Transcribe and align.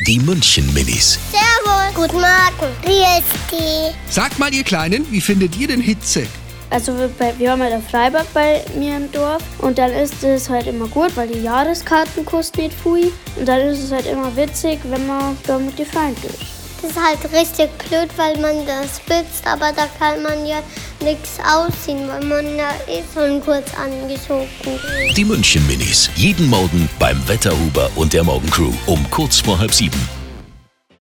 Die 0.00 0.18
München-Minis. 0.18 1.20
Servus. 1.30 1.94
Guten 1.94 2.16
Morgen. 2.16 2.74
Wie 2.82 3.02
ist 3.16 3.52
die? 3.52 3.94
Sagt 4.12 4.40
mal, 4.40 4.52
ihr 4.52 4.64
Kleinen, 4.64 5.06
wie 5.12 5.20
findet 5.20 5.56
ihr 5.56 5.68
den 5.68 5.80
Hitze? 5.80 6.26
Also 6.70 6.98
wir, 6.98 7.06
bei, 7.16 7.32
wir 7.38 7.52
haben 7.52 7.62
halt 7.62 7.74
ein 7.74 7.82
Freibad 7.82 8.26
bei 8.34 8.64
mir 8.76 8.96
im 8.96 9.12
Dorf 9.12 9.40
und 9.58 9.78
dann 9.78 9.92
ist 9.92 10.24
es 10.24 10.50
halt 10.50 10.66
immer 10.66 10.88
gut, 10.88 11.16
weil 11.16 11.28
die 11.28 11.42
Jahreskarten 11.42 12.24
kosten 12.24 12.62
nicht 12.62 12.74
viel 12.82 13.12
und 13.36 13.46
dann 13.46 13.60
ist 13.60 13.84
es 13.84 13.92
halt 13.92 14.06
immer 14.06 14.36
witzig, 14.36 14.80
wenn 14.82 15.06
man 15.06 15.38
da 15.46 15.58
mit 15.58 15.78
den 15.78 15.86
Freunden 15.86 16.26
ist. 16.26 16.40
Das 16.82 16.90
ist 16.90 17.00
halt 17.00 17.32
richtig 17.32 17.70
blöd, 17.88 18.10
weil 18.16 18.36
man 18.40 18.66
das 18.66 18.96
spitzt, 18.96 19.46
aber 19.46 19.70
da 19.72 19.86
kann 19.98 20.24
man 20.24 20.44
ja 20.44 20.56
nichts 21.04 21.38
ausziehen, 21.40 22.08
weil 22.08 22.24
man 22.24 22.56
ja 22.56 22.70
eh 22.88 23.02
schon 23.12 23.40
kurz 23.40 23.66
angezogen 23.74 24.48
ist. 24.64 25.16
Die 25.16 25.24
München-Minis. 25.24 26.10
Jeden 26.16 26.48
Morgen 26.48 26.88
beim 26.98 27.16
Wetterhuber 27.28 27.90
und 27.94 28.12
der 28.12 28.24
Morgencrew 28.24 28.72
um 28.86 29.08
kurz 29.10 29.40
vor 29.40 29.58
halb 29.58 29.72
sieben. 29.72 30.23